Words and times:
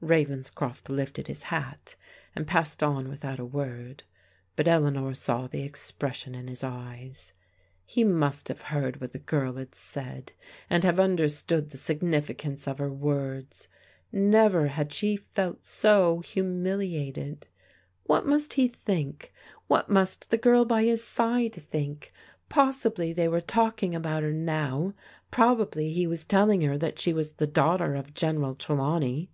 Ravenscroft 0.00 0.88
lifted 0.88 1.26
his 1.26 1.42
hat 1.42 1.96
and 2.36 2.46
passed 2.46 2.84
on 2.84 3.08
without 3.08 3.40
a 3.40 3.44
word, 3.44 4.04
but 4.54 4.68
Eleanor 4.68 5.12
saw 5.12 5.48
the 5.48 5.64
expression 5.64 6.36
in 6.36 6.46
his 6.46 6.62
eyes. 6.62 7.32
He 7.84 8.04
must 8.04 8.46
have 8.46 8.60
heard 8.70 9.00
what 9.00 9.10
the 9.10 9.18
girl 9.18 9.54
had 9.56 9.74
said, 9.74 10.34
and 10.70 10.84
have 10.84 11.00
un 11.00 11.16
derstood 11.16 11.70
the 11.70 11.76
significance 11.76 12.68
of 12.68 12.78
her 12.78 12.92
words, 12.92 13.66
l^evet 14.14 14.50
\vdA 14.50 14.50
^^ 14.50 14.50
228 14.88 14.88
PBODIOAL 14.88 15.18
DAUGHTEBS 15.18 15.34
felt 15.34 15.66
so 15.66 16.20
humiliated 16.20 17.48
What 18.04 18.24
must 18.24 18.52
he 18.52 18.68
think? 18.68 19.32
What 19.66 19.90
must 19.90 20.30
the 20.30 20.38
girl 20.38 20.64
by 20.64 20.84
his 20.84 21.02
side 21.02 21.54
think? 21.54 22.12
Possibly 22.48 23.12
they 23.12 23.26
were 23.26 23.40
taUdng 23.40 23.96
about 23.96 24.22
her 24.22 24.32
now. 24.32 24.94
Probably 25.32 25.90
he 25.92 26.06
was 26.06 26.24
telling 26.24 26.60
her 26.60 26.78
that 26.78 27.00
she 27.00 27.12
was 27.12 27.32
the 27.32 27.48
daughter 27.48 27.96
of 27.96 28.14
General 28.14 28.54
Trelawney. 28.54 29.32